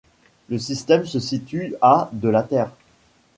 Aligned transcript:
Le 0.49 0.57
système 0.57 1.05
se 1.05 1.19
situe 1.19 1.75
à 1.79 2.09
de 2.11 2.27
la 2.27 2.41
Terre. 2.41 2.71